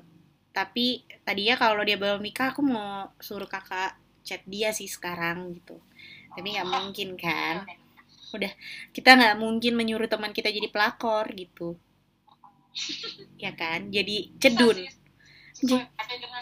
[0.56, 5.76] Tapi tadinya kalau dia belum nikah, aku mau suruh kakak chat dia sih sekarang gitu.
[6.32, 7.68] Tapi nggak mungkin kan?
[8.96, 11.76] Kita nggak mungkin menyuruh teman kita jadi pelakor gitu,
[13.36, 13.92] ya kan?
[13.92, 14.88] Jadi cedun.
[16.00, 16.42] Ada dengan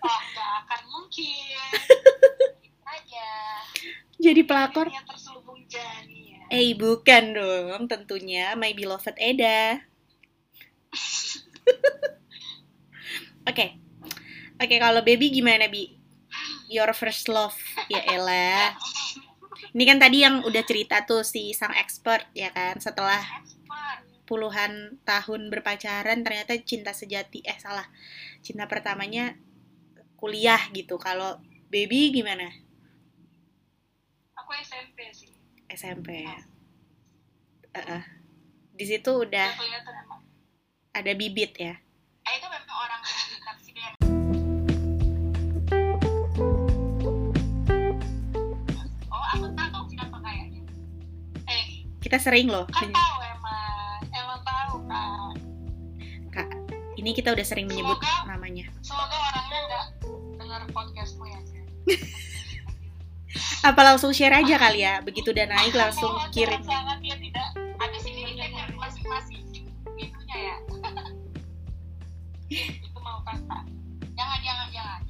[0.00, 0.20] oh
[0.64, 1.56] akan mungkin.
[2.86, 3.28] Aja
[4.24, 4.92] Jadi pelakor?
[4.92, 5.00] Ya.
[6.50, 9.80] Eh bukan dong, tentunya my beloved Eda.
[13.50, 13.72] Oke,
[14.60, 15.99] oke kalau baby gimana bi?
[16.70, 17.58] Your first love.
[17.90, 18.78] Ya elah
[19.74, 22.78] ini kan tadi yang udah cerita tuh si sang expert ya kan?
[22.78, 23.20] Setelah
[24.24, 27.86] puluhan tahun berpacaran ternyata cinta sejati eh salah.
[28.40, 29.34] Cinta pertamanya
[30.14, 30.98] kuliah gitu.
[30.98, 32.50] Kalau baby gimana?
[34.38, 35.30] Aku SMP sih.
[35.70, 36.38] SMP ya
[37.70, 38.02] Eh, eh.
[38.74, 39.54] di situ udah
[40.90, 41.78] ada bibit ya?
[42.26, 43.00] Eh itu memang orang
[43.78, 44.29] yang
[52.10, 52.66] kita sering loh.
[52.66, 55.30] Kan tahu emang emang tahu kan
[56.28, 56.48] Kak,
[56.98, 58.66] ini kita udah sering menyebut Semoga- namanya.
[58.82, 59.86] semoga orangnya nggak
[60.36, 61.38] dengar podcastmu ya
[63.70, 64.98] apa langsung share aja kali ya?
[65.00, 66.58] Begitu udah naik langsung kirim.
[66.60, 67.46] jangan dia tidak.
[67.78, 69.46] Ada sini dengan masing-masing
[69.94, 70.56] itunya ya.
[72.82, 73.58] Itu mau kata
[74.12, 75.00] jangan jangan jangan.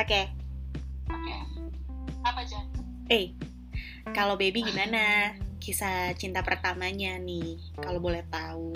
[0.00, 0.22] Oke.
[1.12, 1.36] Oke.
[2.24, 2.64] Apa Jan
[3.06, 3.36] eh
[4.10, 8.70] kalau baby gimana kisah cinta pertamanya nih kalau boleh tahu.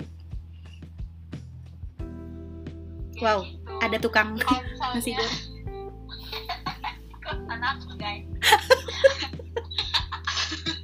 [3.15, 3.71] Ya Wow, gitu.
[3.79, 5.39] ada tukang misalnya- nasi goreng.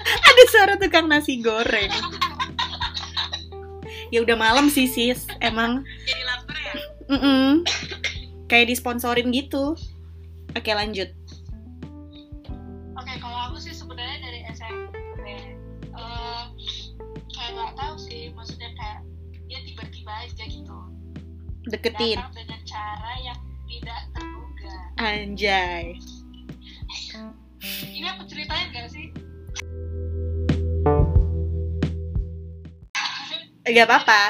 [0.08, 1.92] Ada suara tukang nasi goreng.
[4.08, 5.28] Ya udah malam sih sis.
[5.44, 5.84] Emang.
[6.08, 6.74] Jadi lapar ya?
[7.12, 7.68] Mm
[8.48, 9.76] kayak disponsorin gitu.
[10.56, 11.12] Oke lanjut
[21.88, 24.76] deketin datang dengan cara yang tidak terduga.
[25.00, 25.86] anjay
[27.68, 29.08] Ini aku ceritain gak sih?
[33.68, 34.24] Gak apa-apa?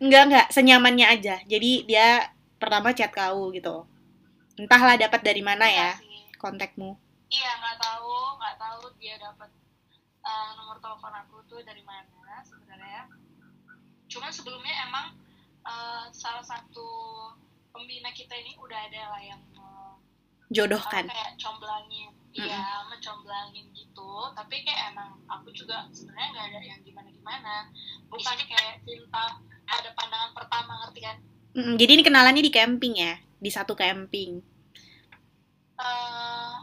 [0.00, 1.40] Enggak, enggak, senyamannya aja.
[1.48, 2.28] Jadi dia
[2.60, 3.88] pertama chat kau gitu.
[4.60, 6.96] Entahlah dapat dari mana ya Iya kontakmu.
[7.32, 9.48] Iya, nggak tahu, nggak tahu dia dapat
[10.20, 13.08] eh, nomor telepon aku tuh dari mana sebenarnya.
[14.12, 15.23] Cuman sebelumnya emang
[15.64, 16.88] eh, salah satu
[17.72, 19.98] pembina kita ini udah ada lah yang mau
[20.52, 21.08] Jodohkan.
[21.10, 22.12] kayak comblangin.
[22.34, 24.10] Iya mencomblangin gitu.
[24.34, 27.54] Tapi kayak emang aku juga sebenarnya nggak ada yang gimana gimana
[28.10, 31.16] bukan kayak cinta ada pandangan pertama ngerti kan?
[31.54, 34.42] Mm, jadi ini kenalannya di camping ya, di satu camping.
[35.74, 36.54] eh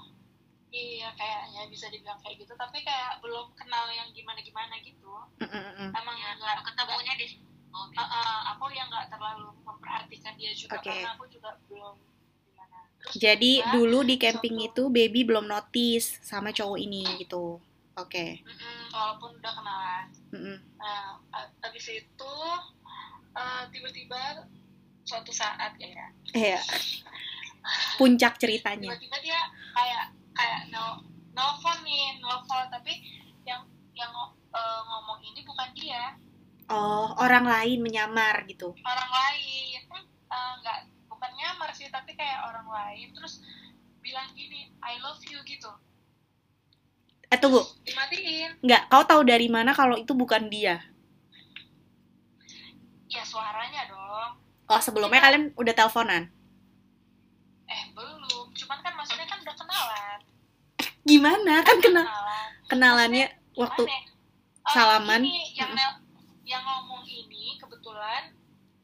[0.71, 2.51] iya kayaknya bisa dibilang kayak gitu.
[2.55, 5.11] Tapi kayak belum kenal yang gimana gimana gitu
[5.41, 5.89] Mm, mm, mm.
[5.91, 6.31] emang ya
[6.63, 7.25] ketemunya di
[7.71, 10.91] Eh, eh, aku yang nggak terlalu memperhatikan dia juga Oke.
[10.91, 11.95] karena aku juga belum
[12.43, 17.01] gimana Terus Jadi tiba-tiba, dulu di camping suatu- itu baby belum notice sama cowok ini
[17.17, 17.57] gitu.
[17.93, 18.39] Oke.
[18.39, 20.05] mm-mm, walaupun udah kenalan.
[20.77, 21.19] Nah,
[21.61, 22.33] abis itu
[23.31, 24.47] eh, tiba-tiba
[25.01, 26.59] suatu saat ya, Iya.
[27.99, 28.91] Puncak ceritanya.
[28.91, 29.39] tiba-tiba dia
[29.71, 30.03] kayak
[30.33, 30.99] kayak no
[31.31, 32.99] nelfon nih, nelfon tapi
[33.43, 34.11] yang yang
[34.51, 36.15] eh, ngomong ini bukan dia,
[36.71, 38.71] Oh, orang lain menyamar gitu.
[38.81, 39.79] orang lain.
[40.31, 43.11] Eh, nggak bukan nyamar sih, tapi kayak orang lain.
[43.11, 43.43] Terus
[43.99, 45.67] bilang gini, I love you gitu.
[47.27, 48.59] Eh tunggu, Dimatiin.
[48.59, 48.87] nggak?
[48.87, 50.83] Kau tahu dari mana kalau itu bukan dia?
[53.07, 54.39] Ya suaranya dong.
[54.65, 56.31] Oh, sebelumnya kalian udah teleponan?
[57.67, 60.19] Eh belum, cuman kan maksudnya kan udah kenalan.
[61.01, 61.53] Gimana?
[61.61, 62.47] Kan kena Kenalan.
[62.67, 63.99] kenalannya waktu Gimana?
[64.61, 65.21] Eh, salaman.
[65.21, 65.71] ini yang
[66.51, 68.35] yang ngomong ini kebetulan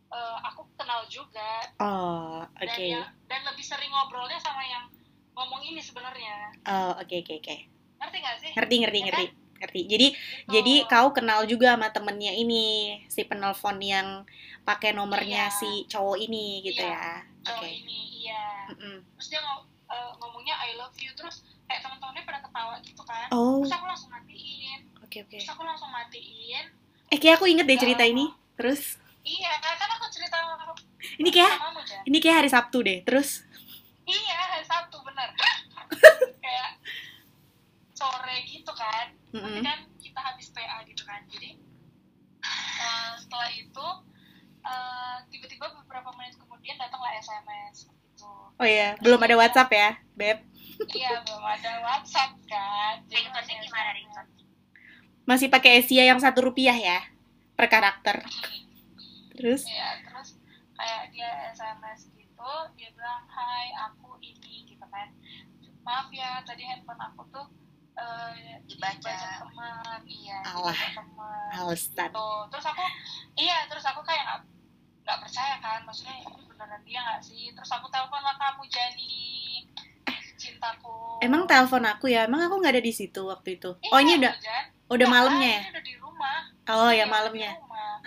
[0.08, 2.64] eh, aku kenal juga Oh, oke.
[2.64, 4.88] dan ya- dan lebih sering ngobrolnya sama yang
[5.34, 7.56] ngomong ini sebenarnya Oh, oke oke oke.
[8.00, 9.26] ngerti gak sih Ngerti ngerti Ya ngerti.
[9.58, 9.82] Ngerti.
[9.84, 10.08] Jadi
[10.48, 14.22] jadi Oh, kau kenal juga sama temennya ini, si penelpon yang
[14.62, 15.52] pakai nomornya Iya.
[15.52, 17.26] si cowok ini gitu Iya, ya.
[17.44, 17.70] cowok Oke.
[17.76, 18.98] ini iya Mm-mm.
[19.12, 23.60] terus dia eh, ngomongnya I love you terus kayak teman-temannya pada ketawa gitu kan Oh,
[23.60, 25.36] terus aku langsung matiin oke oke.
[25.36, 26.66] terus aku langsung matiin
[27.08, 28.32] Eh kayak aku inget deh Ya cerita ini.
[28.58, 29.00] Terus?
[29.24, 30.38] Iya kan aku cerita
[31.18, 33.00] ini kayak kamu Jan ini kayak hari Sabtu deh.
[33.08, 33.48] Terus?
[34.04, 35.30] Iya hari Sabtu bener.
[36.44, 36.70] Kayak
[37.96, 39.16] sore gitu kan.
[39.32, 39.64] Tapi mm-mm.
[39.64, 41.24] kan kita habis PA gitu kan.
[41.32, 41.58] Jadi
[42.44, 43.88] eh, setelah itu
[44.68, 48.32] eh, tiba-tiba beberapa menit kemudian datanglah SMS gitu.
[48.58, 50.42] Oh iya, belum ada WhatsApp ya, Beb.
[50.94, 53.02] iya belum ada WhatsApp kan.
[53.10, 54.47] Jadi ringtone gimana ringtone
[55.28, 57.04] Masih pakai Asia yang satu rupiah ya
[57.60, 58.24] per karakter.
[59.36, 60.40] Terus Iya, terus
[60.72, 65.12] kayak dia SMS gitu, dia bilang, Hai, aku ini, gitu kan.
[65.84, 67.46] Maaf ya, tadi handphone aku tuh
[67.98, 69.02] eh Dibaca.
[69.42, 71.50] teman, iya, dibaca teman.
[71.76, 72.28] Gitu.
[72.54, 72.84] Terus aku,
[73.36, 74.40] iya, terus aku kayak nggak
[75.08, 77.52] nggak percaya kan, maksudnya ini beneran dia nggak sih?
[77.52, 79.66] Terus aku telepon lah kamu Jani,
[80.38, 82.30] cintaku Emang telepon aku ya?
[82.30, 83.76] Emang aku nggak ada di situ waktu itu.
[83.82, 84.77] Iya, Oh ini udah Jan.
[84.88, 85.60] Udah Nggak, malamnya ya?
[85.62, 87.52] ini udah di rumah Oh Iya, ya udah malamnya.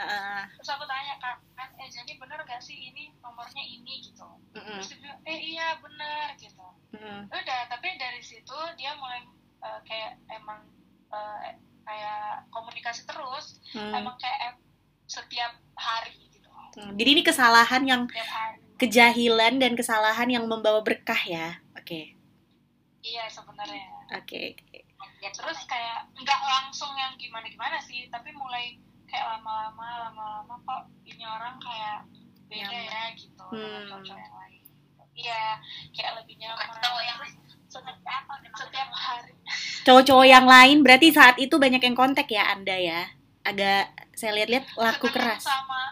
[0.00, 4.00] Ah, ah, terus aku tanya kan kan eh jadi bener gak sih ini nomornya ini
[4.00, 4.24] gitu
[4.56, 6.66] mm-mm, terus dia bilang eh iya bener gitu
[6.96, 7.28] mm-mm.
[7.28, 9.20] udah tapi dari situ dia mulai
[9.60, 10.60] eh, kayak emang
[11.12, 11.52] eh,
[11.84, 14.58] kayak komunikasi terus Hmm, emang kayak
[15.06, 16.96] setiap hari gitu hmm.
[16.98, 18.02] Jadi ini kesalahan yang
[18.76, 21.60] kejahilan dan kesalahan yang membawa berkah ya.
[21.78, 22.16] Oke,
[23.04, 23.84] iya sebenarnya
[24.16, 24.69] oke, oke.
[25.20, 30.82] Ya, terus kayak nggak langsung yang gimana gimana sih tapi mulai kayak lama-lama lama-lama kok
[31.04, 32.08] ini orang kayak
[32.48, 32.88] beda Nyaman.
[32.88, 34.00] ya gitu dengan Hmm.
[34.00, 34.62] cowok yang lain
[35.12, 35.44] iya
[35.92, 37.18] kayak lebih nyaman cowok yang
[37.70, 38.24] Terus setiap,
[38.56, 39.34] setiap hari
[39.80, 43.00] Cowok-cowok yang lain berarti saat itu banyak yang kontak ya Anda ya.
[43.40, 45.40] Agak saya lihat-lihat laku sebelum keras.
[45.40, 45.82] sama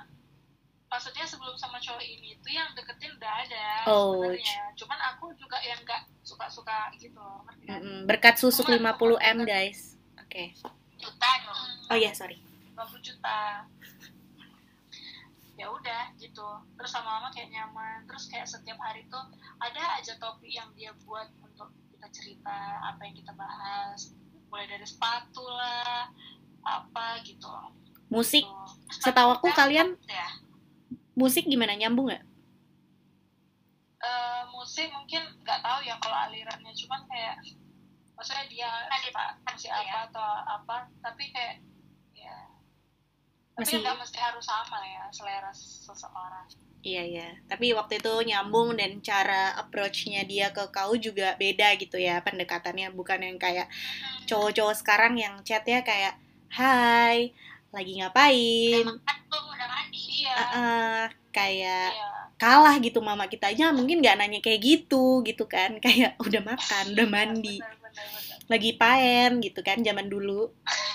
[0.88, 5.60] maksudnya sebelum sama cowok ini tuh yang deketin udah ada Oh, sebenarnya cuman aku juga
[5.60, 6.02] yang nggak
[6.68, 7.80] suka-suka gitu ngerti kan?
[7.80, 7.98] Mm-mm.
[8.04, 9.96] Berkat susuk 50M guys.
[10.20, 10.52] Oke.
[10.98, 12.36] juta dong Oh iya, sorry.
[12.76, 13.64] 50 juta
[15.58, 16.46] ya udah gitu
[16.78, 19.18] terus lama-lama kayak nyaman terus kayak setiap hari tuh
[19.58, 24.14] ada aja topik yang dia buat untuk kita cerita apa yang kita bahas
[24.54, 26.06] mulai dari sepatu lah
[26.62, 27.50] apa gitu
[28.06, 28.70] Musik, Tuh.
[29.02, 30.30] setahu aku kalian ya
[31.18, 32.22] musik gimana nyambung nggak?
[33.98, 36.70] Eh, musik mungkin nggak tahu ya kalau alirannya.
[36.70, 37.42] Cuman kayak
[38.14, 38.70] maksudnya dia
[39.02, 39.78] suka musik ya.
[39.82, 40.76] apa atau apa.
[41.02, 41.54] Tapi kayak
[42.14, 42.36] ya.
[43.52, 46.46] Tapi Masih- nggak mesti harus sama ya selera seseorang.
[46.78, 47.28] Iya iya.
[47.50, 52.94] Tapi waktu itu nyambung dan cara approach-nya dia ke kau juga beda gitu ya pendekatannya.
[52.94, 53.66] Bukan yang kayak
[54.30, 56.14] cowok-cowok sekarang yang chatnya kayak
[56.48, 57.34] Hai,
[57.74, 58.86] lagi ngapain?
[59.04, 60.00] kan tuh udah mandi?
[60.22, 60.36] Iya.
[60.54, 61.04] Eh,
[61.38, 62.10] kayak iya.
[62.34, 65.78] kalah gitu mama kita aja mungkin nggak nanya kayak gitu gitu kan.
[65.84, 68.50] Kayak udah makan udah mandi benar, benar, benar.
[68.50, 70.50] lagi paen gitu kan zaman dulu.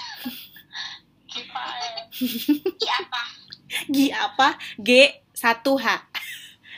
[1.34, 3.24] Iya apa?
[3.90, 4.50] G apa?
[4.78, 4.90] G
[5.34, 5.88] 1 H.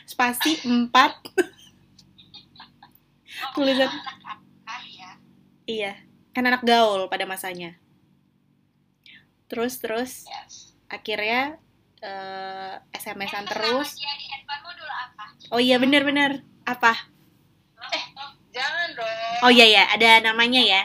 [0.08, 0.88] Spasi 4
[3.52, 3.92] tulisan.
[4.64, 5.10] ah ya?
[5.68, 5.92] Iya
[6.32, 7.76] kan anak gaul pada masanya.
[9.48, 10.76] Terus terus yes.
[10.84, 11.56] akhirnya
[12.00, 13.88] eh, SMS-an Eh, terus.
[13.96, 15.24] dulu apa?
[15.48, 16.92] Oh iya bener-bener apa?
[17.88, 18.04] Eh
[18.50, 19.40] jangan dong.
[19.42, 20.82] Oh iya ya ada namanya ya.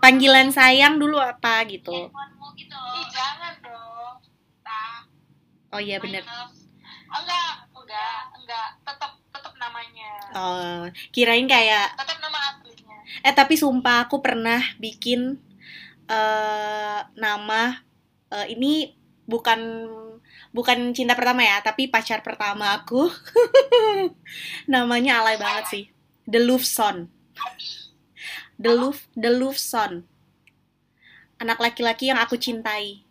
[0.00, 2.12] Panggilan sayang dulu apa gitu.
[2.54, 2.76] Gitu.
[2.76, 4.14] Ih, jangan dong.
[4.60, 5.08] Nah
[5.72, 6.20] oh iya bener.
[6.22, 6.52] Maaf.
[7.14, 7.52] enggak.
[7.72, 8.68] Enggak enggak.
[8.84, 10.10] Tetap tetap namanya.
[10.36, 12.96] Oh kirain kayak tetap nama aslinya.
[13.24, 15.40] Eh tapi sumpah aku pernah bikin
[16.04, 17.80] eh nama
[18.28, 18.92] eh, ini
[19.24, 19.60] bukan
[20.54, 23.08] bukan cinta pertama ya, tapi pacar pertama aku.
[24.72, 25.84] Namanya alay banget sih.
[26.24, 27.08] The Love Son.
[28.56, 30.06] The Love The Love Son.
[31.42, 33.04] Anak laki-laki yang aku cintai.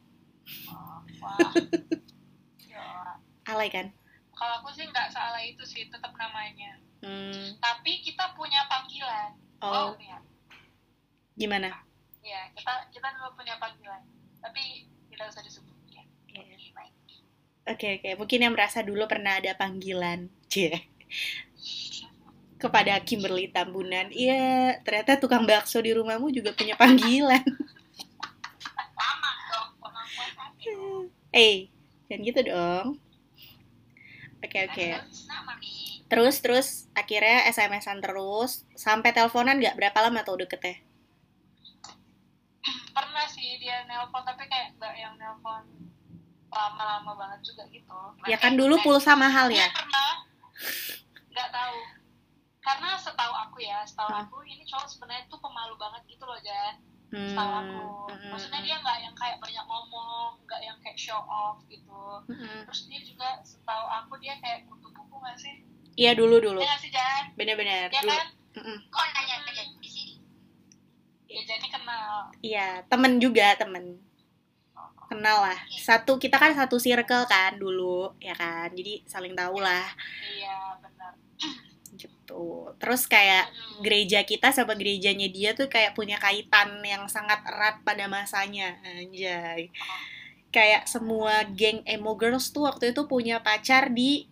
[3.44, 3.92] Alay kan?
[4.44, 9.92] kalau aku sih nggak salah itu sih tetap namanya Hmm, tapi kita punya panggilan oh,
[10.00, 10.24] ya
[11.36, 11.84] gimana?
[12.24, 14.00] ya kita kita dulu punya panggilan
[14.40, 16.00] tapi tidak usah disebut ya
[16.32, 16.48] Iya.
[16.48, 16.94] Oke, baik.
[17.64, 20.84] Oke oke, mungkin yang merasa dulu pernah ada panggilan, cie,
[22.60, 24.12] kepada Kimberly Tambunan.
[24.12, 27.44] Iya, ternyata tukang bakso di rumahmu juga punya panggilan.
[29.00, 31.72] sama dong Eh,
[32.12, 32.88] jangan gitu dong.
[34.44, 34.88] Oke oke.
[35.00, 40.84] Terus nama nih Terus terus akhirnya SMS-an terus sampai teleponan nggak berapa lama tuh deketnya?
[42.94, 45.66] pernah sih dia nelpon tapi kayak nggak yang nelpon
[46.54, 49.68] lama-lama banget juga gitu Ya kan dulu pulsa mahal Dia ya.
[49.70, 50.10] pernah
[51.28, 51.78] nggak tahu
[52.60, 54.22] karena setahu aku ya setahu Hmm.
[54.24, 56.76] aku ini cowok sebenarnya tuh pemalu banget gitu loh Jan
[57.12, 60.08] setahu aku Hmm, hmm, maksudnya dia nggak yang kayak banyak ngomong
[60.44, 62.64] nggak yang kayak show off gitu hmm.
[62.64, 65.56] terus dia juga setahu aku dia kayak kutu buku nggak sih
[65.94, 66.58] Iya dulu dulu.
[66.58, 68.10] ya sih Jan Bener-bener ya dulu.
[68.10, 68.78] kan Mm-mm.
[68.88, 70.16] kok nanya aja di sini
[71.28, 73.98] ya jadi kenal Iya, temen juga temen.
[75.10, 75.60] Kenal lah.
[75.70, 78.72] Satu kita kan satu circle kan dulu, ya kan.
[78.72, 79.88] Jadi saling tahu lah
[80.34, 81.14] iya benar
[82.02, 82.74] gitu.
[82.82, 83.52] Terus kayak
[83.84, 89.70] gereja kita sama gerejanya dia tuh kayak punya kaitan yang sangat erat pada masanya, anjay.
[90.54, 94.30] Kayak semua geng emo girls tuh waktu itu punya pacar di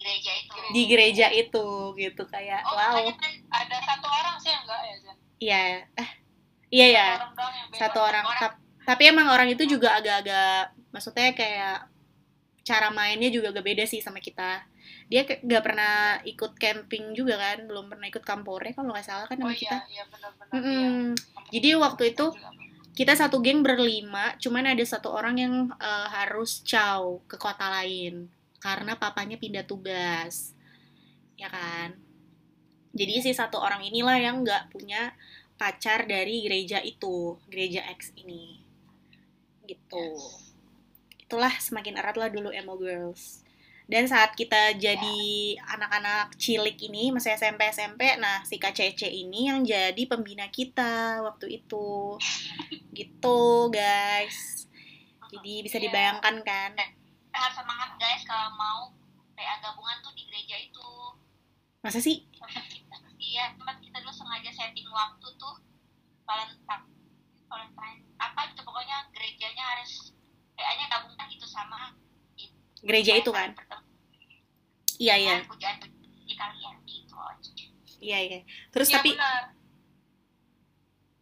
[0.00, 3.04] gereja itu di gereja itu gitu kayak oh wow.
[3.20, 5.88] kan ada satu orang sih yang enggak ya Jan Iya.
[5.96, 6.10] Eh,
[6.68, 7.08] iya ya.
[7.16, 7.64] Satu orang.
[7.72, 8.24] Satu orang.
[8.28, 8.54] Orang.
[8.84, 11.86] Tap- Tapi emang orang itu juga agak-agak maksudnya kayak
[12.66, 14.66] cara mainnya juga agak beda sih sama kita.
[15.10, 19.38] dia nggak pernah ikut camping juga kan belum pernah ikut kampore kalau nggak salah kan
[19.42, 20.62] oh sama iya kita iya benar-benar iya.
[20.62, 21.02] Mm-mm.
[21.50, 22.34] Jadi waktu itu-
[22.94, 28.28] kita satu geng berlima cuman ada satu orang yang eh, harus caw ke kota lain
[28.60, 30.52] karena papanya pindah tugas
[31.38, 31.96] ya kan
[32.92, 35.14] jadi si satu orang inilah yang nggak punya
[35.56, 38.59] pacar dari gereja itu gereja X ini
[39.70, 40.06] gitu.
[41.22, 43.46] Itulah semakin erat lah dulu emo girls.
[43.90, 45.18] Dan saat kita jadi
[45.66, 51.58] anak-anak cilik ini masih SMP SMP nah si Cece ini yang jadi pembina kita waktu
[51.58, 52.14] itu.
[52.94, 53.40] Gitu
[53.74, 54.70] guys.
[55.30, 55.90] Jadi bisa Iya.
[55.90, 56.78] dibayangkan kan?
[57.34, 58.94] Harus semangat guys kalau mau
[59.34, 60.90] PA gabungan tuh di gereja itu.
[61.82, 62.26] Masa sih?
[63.18, 65.54] Iya tempat kita dulu sengaja setting waktu tuh
[66.30, 66.86] Valentine.
[67.50, 68.06] Valentine
[68.40, 70.16] apa gitu pokoknya gerejanya harus
[70.56, 71.92] PA-nya gabungan gitu sama
[72.80, 73.52] gereja itu kan?
[74.96, 75.36] iya iya.
[75.44, 75.76] Pujaan
[76.24, 77.16] di kalian gitu
[78.00, 78.38] iya iya.
[78.72, 79.44] Terus Iya, tapi benar.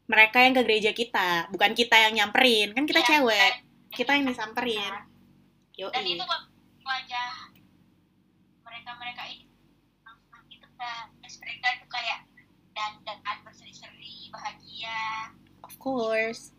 [0.07, 2.71] mereka yang ke gereja kita bukan kita yang nyamperin.
[2.71, 4.93] Kan kita Iya, cewek dan- kita yang disamperin.
[5.75, 6.23] yo dan itu
[6.83, 7.31] wajah
[8.63, 9.51] mereka mereka ini.
[10.51, 12.21] Itu kan mereka itu kayak
[12.79, 15.35] dan dan berseri-seri bahagia.
[15.67, 16.55] Of course.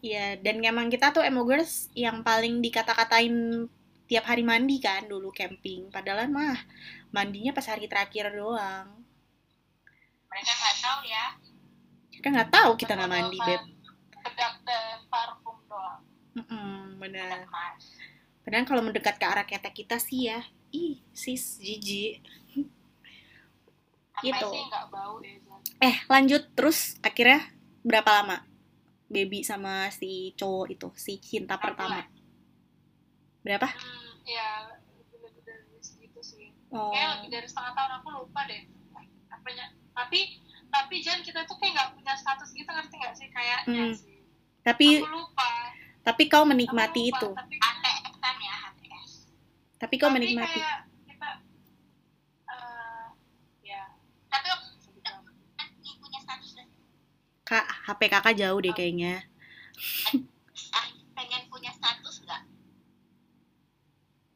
[0.00, 3.68] Iya, dan emang kita tuh emo girls yang paling dikata-katain
[4.08, 5.92] tiap hari mandi kan dulu camping.
[5.92, 6.56] Padahal mah
[7.12, 8.96] mandinya pas hari terakhir doang.
[10.30, 11.26] mereka nggak tahu ya
[12.14, 13.62] Kita nggak tahu kita nggak mandi, Beb.
[14.38, 14.54] dan
[15.10, 15.98] parfum doang
[16.38, 17.50] Mm-mm, bener.
[17.50, 17.82] mas
[18.46, 20.38] Padahal kalau mendekat ke arah ketek kita sih ya,
[20.70, 22.22] ih sis jijik.
[24.22, 24.48] Gitu.
[24.54, 25.34] sih bau ya.
[25.82, 27.42] Eh lanjut terus akhirnya
[27.80, 28.36] berapa lama?
[29.06, 32.00] Baby sama si cowok itu, si cinta Empat pertama.
[33.40, 33.66] Berapa?
[33.66, 34.48] hmm, ya
[35.18, 38.62] lebih dari segitu sih Oh, kayak lebih dari setengah tahun aku lupa deh
[39.28, 40.38] apanya tapi
[40.68, 43.92] tapi Jan kita tuh kayak nggak punya status gitu ngerti nggak sih kayaknya Hmm.
[43.92, 44.22] sih
[44.60, 45.50] tapi aku lupa
[46.00, 47.28] tapi kau Aku menikmati lupa, itu.
[47.34, 47.54] tapi,
[48.38, 48.56] ya
[49.78, 50.60] Tapi kau tapi menikmati.
[50.60, 51.28] kayak kita
[52.46, 53.06] eh,
[53.64, 53.82] ya
[54.28, 55.24] tapi waktu bisa dibilang.
[55.56, 56.68] kan ini punya status dan
[57.50, 59.26] Kak, HP kakak jauh deh kayaknya.
[60.70, 60.86] ah,
[61.18, 62.46] pengen punya status nggak?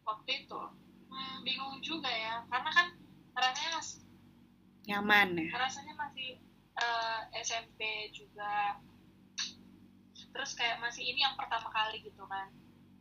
[0.03, 0.61] Waktu itu.
[1.15, 2.43] Hmm, bingung juga ya.
[2.51, 2.87] Karena kan
[3.39, 3.79] rasanya
[4.85, 5.49] Nyaman ya.
[5.55, 6.43] rasanya masih
[6.75, 8.83] eh, SMP juga.
[10.35, 12.51] Terus kayak masih ini yang pertama kali gitu kan.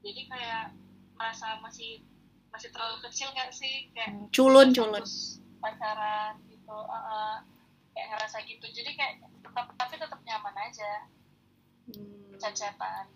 [0.06, 0.78] Jadi kayak
[1.18, 2.06] merasa masih
[2.54, 3.90] masih terlalu kecil nggak sih?
[3.98, 5.02] Kayak Culun, culun.
[5.02, 7.36] status pacaran gitu eh, eh,
[7.94, 9.14] kayak ngerasa gitu jadi kayak
[9.46, 11.08] tetap tapi tetap nyaman aja
[11.84, 12.40] Hmm.
[12.40, 13.12] cecetan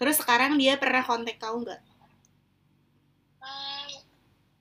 [0.00, 1.76] Terus sekarang dia pernah kontak kau nggak?
[3.36, 3.84] Hmm,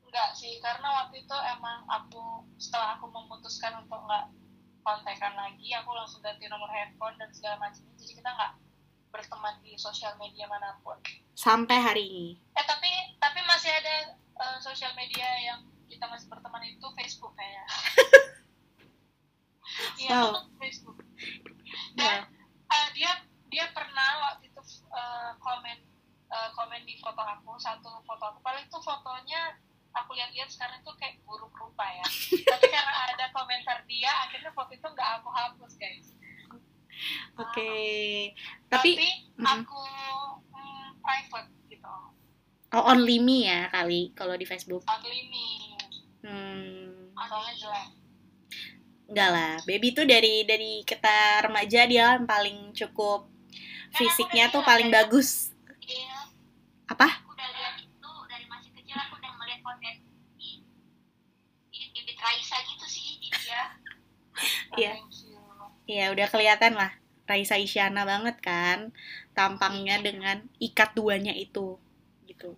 [0.03, 4.35] enggak sih, karena waktu itu emang aku setelah aku memutuskan untuk nggak
[4.83, 7.87] kontekan lagi, aku langsung ganti nomor handphone dan segala macam.
[7.95, 8.51] Jadi kita nggak
[9.15, 10.99] berteman di sosial media mana pun.
[11.39, 12.27] Sampai hari ini.
[12.59, 12.91] Eh tapi
[13.23, 17.63] tapi masih ada eh, sosial media yang kita masih berteman itu Facebook kayaknya.
[19.97, 20.31] Iya, Wow.
[20.57, 20.97] Facebook.
[21.95, 22.17] Dan
[22.65, 23.11] eh, dia
[23.47, 25.77] dia pernah waktu itu eh, komen
[26.29, 29.57] eh, komen di foto aku satu foto aku paling itu fotonya
[29.89, 32.05] aku lihat-lihat sekarang itu kayak buruk rupa ya
[32.51, 36.13] tapi karena ada komentar dia akhirnya foto itu nggak aku hapus guys
[37.39, 37.71] Oke.
[38.67, 39.07] tapi, Tapi,
[39.39, 39.45] mm.
[39.47, 39.81] aku
[40.51, 41.89] mm, private gitu
[42.69, 44.83] oh only me ya kali kalau di Facebook.
[44.85, 45.45] only me
[46.19, 47.15] Hmm.
[47.15, 47.87] soalnya jelek
[49.09, 53.25] Enggak lah, baby tuh dari dari kita remaja dia yang paling cukup
[53.97, 55.49] fisiknya tuh paling bagus.
[55.81, 56.29] Iya,
[56.85, 57.09] Apa?
[57.09, 59.93] aku udah lihat itu dari masih kecil aku udah melihat konten
[60.37, 60.61] di
[61.73, 63.63] di bibit Raisa gitu sih di dia
[64.77, 64.93] Iya.
[65.89, 66.93] Iya, udah kelihatan lah.
[67.25, 68.93] Raisa Isyana banget kan
[69.33, 71.81] tampangnya dengan ikat duanya itu
[72.29, 72.53] gitu.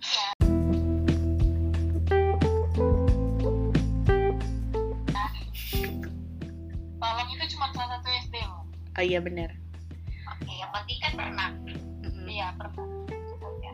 [7.21, 9.49] Tolong itu cuma salah satu SD loh Oh iya bener.
[10.27, 11.49] oke yang penting kan pernah
[12.25, 12.75] iya pernah
[13.61, 13.73] ya.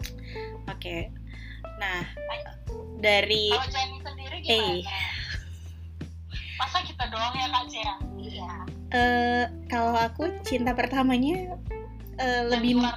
[0.68, 0.98] Oke.
[1.78, 2.02] Nah,
[2.98, 4.82] dari kalau Jenny sendiri Eh.
[4.82, 5.10] gimana
[6.58, 8.52] masa kita doang ya kak Cia iya
[8.90, 11.54] eh kalau aku cinta pertamanya
[12.16, 12.96] eh, Yang lebih nggak?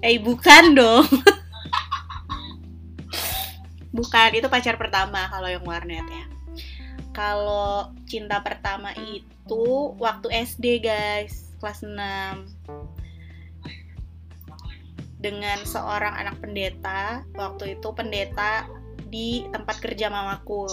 [0.00, 1.04] eh bukan dong.
[3.90, 6.24] bukan, itu pacar pertama kalau yang warnet ya.
[7.10, 9.26] Kalau cinta pertama itu
[9.96, 11.94] waktu SD guys, kelas 6
[15.18, 17.22] dengan seorang anak pendeta.
[17.34, 18.66] Waktu itu pendeta
[19.08, 20.66] di tempat kerja mamaku.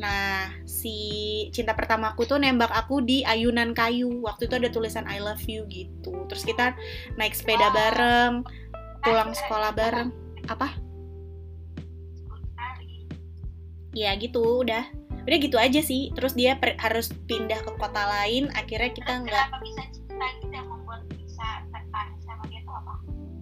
[0.00, 0.96] Nah, si
[1.52, 4.24] cinta pertamaku tuh nembak aku di ayunan kayu.
[4.24, 6.26] Waktu itu ada tulisan I love you gitu.
[6.26, 6.72] Terus kita
[7.20, 8.42] naik sepeda bareng,
[9.04, 10.08] pulang sekolah bareng.
[10.48, 10.72] Apa?
[13.92, 14.99] Ya gitu, udah.
[15.24, 16.10] Udah gitu aja sih.
[16.16, 18.48] Terus dia per- harus pindah ke kota lain.
[18.52, 22.94] Akhirnya kita nggak bisa cinta gitu yang membuat bisa tertarik sama dia tuh apa?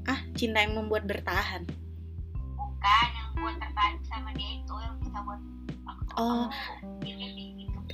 [0.08, 1.62] ah cinta yang membuat bertahan.
[2.56, 5.40] Bukan yang buat tertarik sama dia itu yang bisa buat
[5.84, 6.46] aku Oh.
[7.04, 7.28] gitu.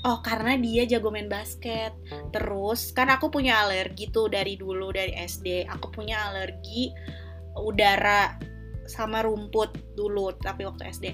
[0.04, 1.96] Oh, karena dia jago main basket.
[2.28, 5.64] Terus kan aku punya alergi tuh dari dulu dari SD.
[5.64, 6.92] Aku punya alergi
[7.56, 8.36] udara
[8.84, 11.06] sama rumput dulu tapi waktu SD.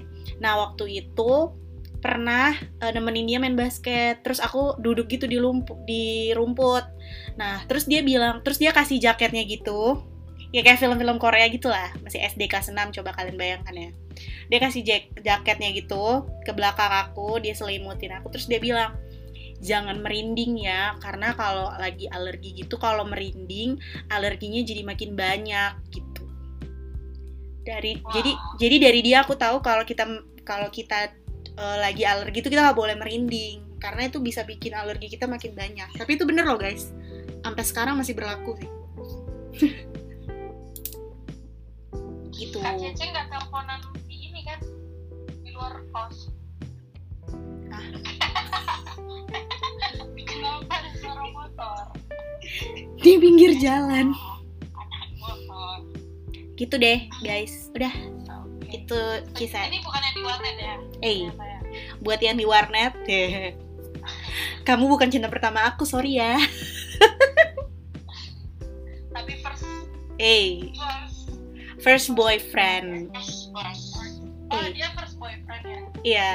[0.43, 1.55] Nah, waktu itu
[2.01, 4.25] pernah eh, nemenin dia main basket.
[4.25, 6.83] Terus aku duduk gitu di lumpu- di rumput.
[7.37, 10.01] Nah, terus dia bilang, terus dia kasih jaketnya gitu.
[10.51, 11.93] Ya kayak film-film Korea gitu lah.
[12.03, 13.89] Masih SD kelas 6 coba kalian bayangkan ya.
[14.51, 18.99] Dia kasih jak- jaketnya gitu ke belakang aku, dia selimutin aku terus dia bilang,
[19.63, 23.79] "Jangan merinding ya, karena kalau lagi alergi gitu kalau merinding
[24.11, 26.23] alerginya jadi makin banyak gitu."
[27.63, 28.11] Dari Wah.
[28.11, 30.03] jadi jadi dari dia aku tahu kalau kita
[30.43, 31.20] kalau kita
[31.61, 35.53] eh, lagi alergi itu kita nggak boleh merinding karena itu bisa bikin alergi kita makin
[35.53, 35.89] banyak.
[35.93, 36.89] Tapi itu bener loh guys.
[37.45, 38.69] Sampai sekarang masih berlaku sih.
[42.41, 42.57] gitu.
[42.57, 44.57] Kak Cece nggak teleponan di ini kan
[45.45, 46.33] di luar kos.
[47.69, 47.85] Ah.
[50.31, 51.91] Kenapa ada suara motor?
[53.03, 54.15] Di pinggir jalan.
[56.55, 57.73] Gitu deh, guys.
[57.73, 57.91] Udah.
[58.71, 58.99] Itu
[59.35, 59.67] kisah.
[59.67, 60.75] Ini bukan yang di warnet ya?
[60.99, 61.59] Eh, Ternyata ya.
[61.99, 63.47] buat yang di warnet, hehe.
[64.67, 66.39] kamu bukan cinta pertama aku, sorry ya.
[69.11, 69.65] Tapi first
[70.21, 71.17] Eh, first
[71.81, 73.09] first boyfriend.
[73.11, 73.81] Yes, yes.
[74.51, 74.69] Oh Eh.
[74.75, 75.81] dia first boyfriend ya?
[76.01, 76.31] Iya,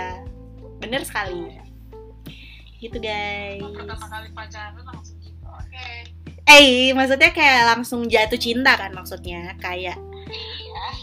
[0.81, 1.55] bener sekali.
[2.77, 3.63] Gitu guys.
[3.63, 5.47] Oh, pertama kali pacaran langsung gitu.
[5.47, 6.13] Oke.
[6.47, 9.99] Eh, maksudnya kayak langsung jatuh cinta kan maksudnya, kayak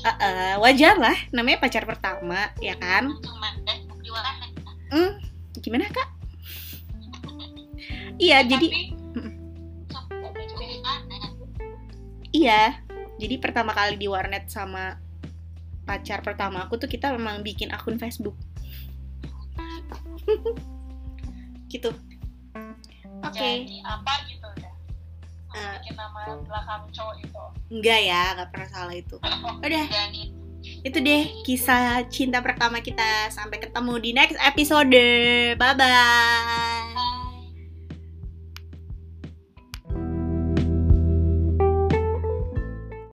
[0.03, 3.15] Eh, eh, wajar lah, namanya pacar pertama, ya kan?
[4.91, 5.15] Hmm,
[5.63, 6.09] gimana kak?
[8.19, 8.67] Iya, jadi.
[12.33, 12.83] Iya,
[13.15, 14.99] jadi pertama kali di warnet sama
[15.87, 18.35] pacar pertama aku tuh kita memang bikin akun Facebook.
[21.71, 21.95] gitu.
[23.23, 24.13] Oke, jadi apa
[25.53, 27.43] Bikin nama belakang cowok itu.
[27.73, 29.15] enggak ya, nggak pernah salah itu.
[29.61, 33.27] Udah, Dan itu itu deh kisah cinta pertama kita.
[33.31, 34.95] Sampai ketemu di next episode.
[35.59, 37.22] Bye bye.